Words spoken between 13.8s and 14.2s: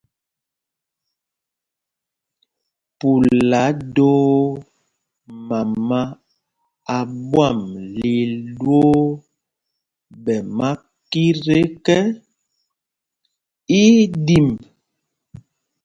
í